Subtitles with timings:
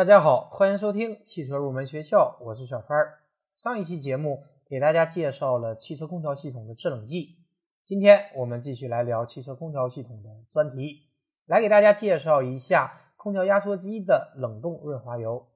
[0.00, 3.06] 大家好，欢迎收听汽车入门学校，我是小川。
[3.54, 7.36] 上一期节目给大家介绍了汽车空调系统的制冷剂，
[7.84, 11.02] 今天我们继续来聊汽车空调系统的专题，
[11.44, 15.46] 来给大家介绍一下空调压缩机的冷冻润滑油。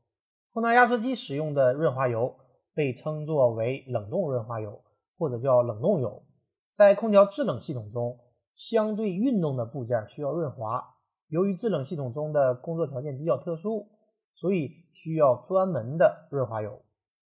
[0.52, 2.36] 空调压缩机使用的润滑油
[2.74, 4.82] 被称作为冷冻润滑油，
[5.16, 6.22] 或者叫冷冻油。
[6.70, 8.18] 在空调制冷系统中，
[8.54, 10.96] 相对运动的部件需要润滑。
[11.28, 13.88] 由于制冷系统中的工作条件比较特殊，
[14.34, 16.82] 所以需要专门的润滑油。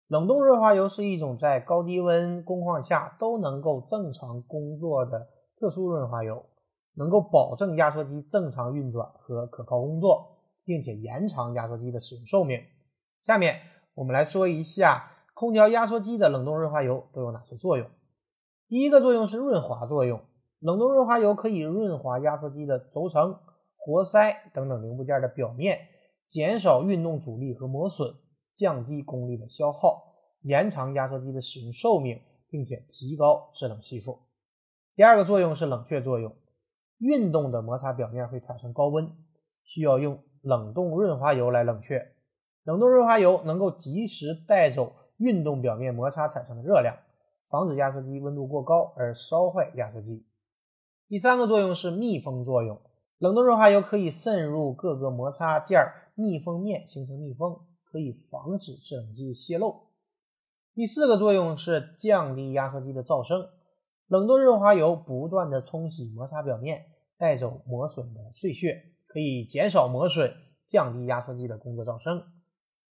[0.09, 6.45] 冷冻润滑油是一种在高低温工况下都能够正常工作的特殊润滑油，
[6.95, 12.61] 能够保证压缩机正常运转和可靠工作，并且延长压缩机的使用寿命。
[13.23, 13.57] 下面
[13.95, 17.89] 我们来说一下空调压缩机的冷冻润滑油都有哪些作用。
[18.69, 20.21] 第一个作用是润滑作用，
[20.61, 23.39] 冷冻润滑油可以润滑压缩机的轴承。
[23.85, 25.77] 活塞等等零部件的表面，
[26.33, 28.15] 减少运动阻力和磨损，
[28.55, 34.19] 降低功率的消耗，延长压缩机的使用寿命，并且提高制冷系数。
[34.97, 36.35] 第二个作用是冷却作用，
[36.97, 39.13] 运动的摩擦表面会产生高温，
[39.63, 42.15] 需要用冷冻润滑油来冷却。
[42.65, 46.97] 冷冻润滑油能够及时带走运动表面摩擦产生的热量，
[47.51, 50.27] 防止压缩机温度过高而烧坏压缩机。
[51.09, 52.81] 第三个作用是密封作用。
[53.19, 55.79] 冷冻润滑油可以渗入各个摩擦件
[56.15, 59.89] 密封面，形成密封，可以防止制冷剂泄漏。
[60.75, 63.47] 第四个作用是降低压缩机的噪声。
[64.09, 66.85] 冷冻润滑油不断的冲洗摩擦表面，
[67.17, 70.35] 带走磨损的碎屑，可以减少磨损，
[70.69, 72.23] 降低压缩机的工作噪声。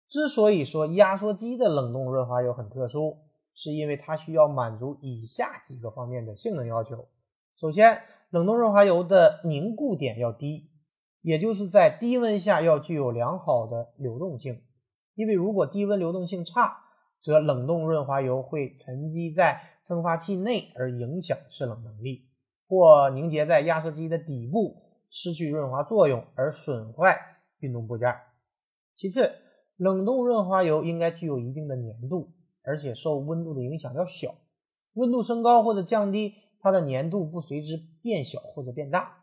[0.08, 3.20] 之所以说压缩机的冷冻润滑油很特殊，
[3.54, 7.08] 是因为它需要满足以下几个方面的性能要求。
[7.56, 10.71] 首先，冷冻润滑油的凝固点要低，
[11.22, 14.62] 也就是在低温下要具有良好的流动性。
[15.16, 16.78] 因为如果低温流动性差，
[17.22, 22.28] 则冷冻润滑油会沉积在蒸发器内而影响制冷能力，
[22.68, 24.76] 或凝结在压缩机的底部
[25.10, 27.18] 失去润滑作用而损坏
[27.60, 28.14] 运动部件。
[28.96, 29.32] 其次，
[29.78, 32.32] 冷冻润滑油应该具有一定的粘度，
[32.64, 34.34] 而且受温度的影响要小。
[34.94, 36.34] 温度升高或者降低。
[36.64, 39.21] 它的粘度不随之变小或者变大，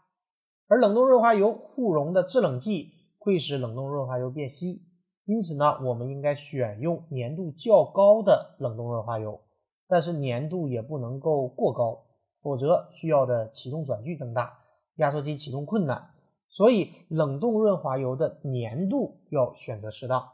[0.69, 4.83] 而冷冻润滑油互溶的制冷剂会使冷冻润滑油变稀，
[5.25, 9.41] 因此呢，我们应该选用粘度较高的冷冻润滑油，
[9.89, 12.05] 但是粘度也不能够过高，
[12.43, 14.59] 否则需要的启动转距增大，
[14.97, 16.11] 压缩机启动困难。
[16.51, 20.31] 所以，冷冻润滑油的粘度要选择适当。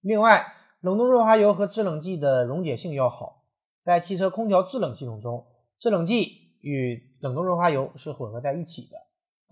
[0.00, 0.42] 另外，
[0.80, 3.44] 冷冻润滑油和制冷剂的溶解性要好，
[3.82, 5.46] 在汽车空调制冷系统中。
[5.78, 8.96] 制冷剂与冷冻润滑油是混合在一起的。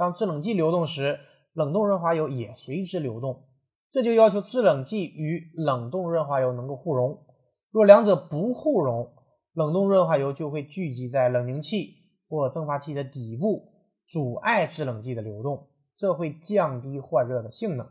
[0.00, 1.20] 当制冷剂流动时，
[1.52, 3.44] 冷冻润滑油也随之流动。
[3.90, 7.26] 这就要求制冷剂与冷冻润滑油能够互溶。
[7.70, 9.12] 若两者不互溶，
[9.52, 11.96] 冷冻润滑油就会聚集在冷凝器
[12.30, 13.74] 或蒸发器的底部，
[14.08, 15.68] 阻碍制冷剂的流动，
[15.98, 17.86] 这会降低换热的性能。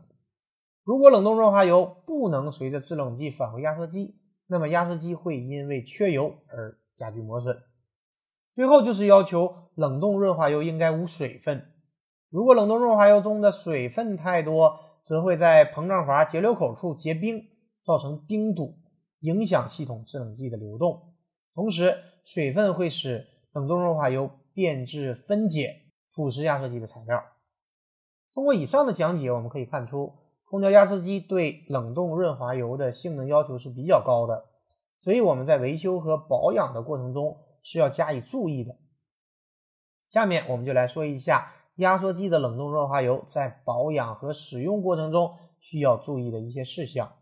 [0.82, 4.16] 如果冷冻润滑油不能随着制冷剂返回压缩机，
[4.48, 7.56] 那么压缩机会因为缺油而加剧磨损。
[8.52, 11.68] 最后就是要求冷冻润滑油应该无水分。
[12.30, 17.42] 如果冷冻润滑油中的水分太多，则会在膨胀阀节流口处结冰，
[17.82, 18.78] 造成冰堵，
[19.20, 21.14] 影响系统制冷剂的流动。
[21.54, 27.22] 同时，水分会使冷冻润滑油变质分解，腐蚀压缩机的材料。
[28.32, 30.12] 通过以上的讲解，我们可以看出，
[30.44, 34.46] 空调压缩机对冷冻润滑油的性能要求是比较高的，
[34.98, 37.36] 所以我们在维修和保养的过程中。
[37.62, 38.74] 是要加以注意的。
[40.08, 47.12] 下面我们就来说一下压缩机的冷冻润滑油在保养和使用过程中需要注意的一些事项。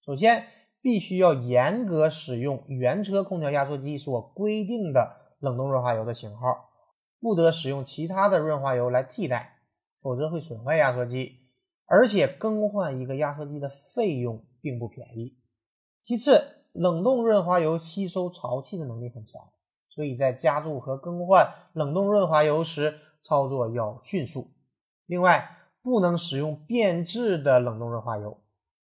[0.00, 0.46] 首先，
[0.80, 6.70] 必须要严格使用原车空调压缩机所规定的冷冻润滑油的型号，
[7.20, 9.58] 不得使用其他的润滑油来替代，
[10.00, 11.40] 否则会损坏压缩机。
[11.86, 15.36] 而且，更换一个压缩机的费用并不便宜。
[16.00, 19.42] 其次，冷冻润滑油吸收潮气的能力很强。
[19.88, 24.52] 所以在加注和更换冷冻润滑油时，操作要迅速。
[25.06, 25.48] 另外，
[25.82, 28.38] 不能使用变质的冷冻润滑油。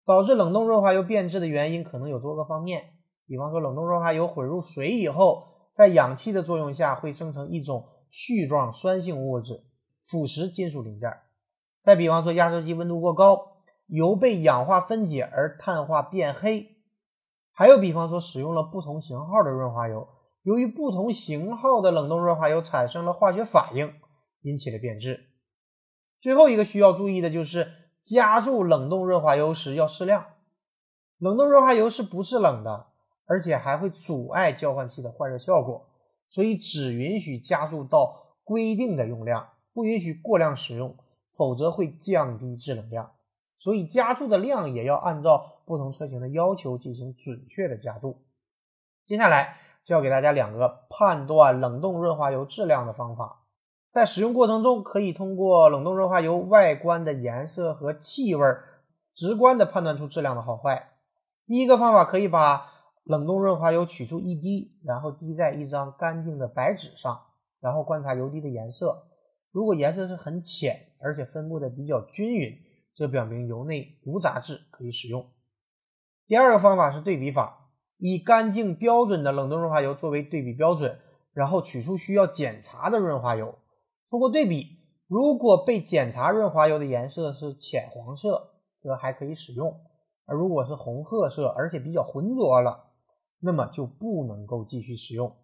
[0.04, 2.82] 导致冷冻润滑油变质的原因可能有多个方面，
[3.24, 9.64] 比方说冷冻润滑油混入水以后，在氧气的作用下会生成一种絮状酸性物质，
[10.00, 11.08] 腐蚀金属零件。
[11.80, 16.78] 再比方说压缩机温度过高，油被氧化分解而碳化变黑。
[17.52, 20.08] 还有比方说使用了不同型号的润滑油。
[20.42, 23.94] 由于不同型号的冷冻润滑油产生了化学反应，
[24.42, 25.28] 引起了变质。
[26.20, 27.72] 最后一个需要注意的就是
[28.02, 30.26] 加注冷冻润滑油时要适量。
[31.18, 32.86] 冷冻润滑油是不制冷的，
[33.26, 35.88] 而且还会阻碍交换器的换热效果，
[36.28, 40.96] 所以只允许加注到规定的用量，不允许过量使用，
[41.30, 43.12] 否则会降低制冷量。
[43.58, 48.20] 所以加注的量也要按照不同车型的要求进行准确的加注。
[49.04, 53.41] 接下来教给大家两个判断冷冻润滑油质量的方法，
[53.92, 58.42] 在使用过程中可以通过冷冻润滑油外观的颜色和气味，
[59.14, 60.92] 直观的判断出质量的好坏。
[61.44, 62.72] 第一个方法可以把
[63.04, 67.20] 冷冻润滑油取出一滴，然后滴在一张干净的白纸上，
[67.60, 69.08] 然后观察油滴的颜色，
[69.50, 72.50] 如果颜色是很浅，而且分布的比较均匀。
[72.94, 75.26] 这表明油内无杂质，可以使用。
[76.26, 80.98] 第二个方法是对比法，以干净标准的冷冻润滑油作为对比标准，
[81.34, 83.58] 然后取出需要检查的润滑油，
[84.12, 84.76] 通过对比，
[85.06, 88.50] 如果被检查润滑油的颜色是浅黄色，
[88.82, 89.70] 则还可以使用；
[90.26, 92.90] 而如果是红褐色，而且比较浑浊了，
[93.40, 95.34] 那么就不能够继续使用。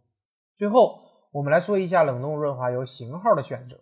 [0.55, 1.00] 最后，
[1.32, 3.81] 我们来说一下冷冻润滑油型号的选择。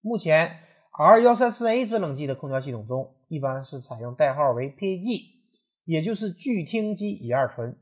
[0.00, 0.60] 目前。
[0.94, 5.22] R 幺三四 A 制冷剂的空调系统中，一般是采用代号为 PAG，
[5.86, 7.78] 也就是聚烃基乙二醇，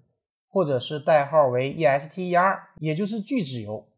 [0.48, 3.88] 或者是代号为 ESTER，也就是聚酯油，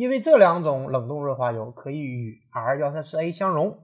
[0.00, 3.78] 因为这两种冷冻润滑油可以与 R 幺三四 A 相融。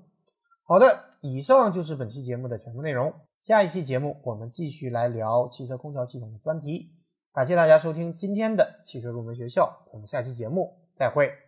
[0.64, 3.12] 好的，以上就是本期节目的全部内容。
[3.42, 6.90] 下一期节目我们继续来聊汽车空调系统的专题。
[7.34, 11.45] 感谢大家收听今天的汽车入门学校，我们下期节目再会。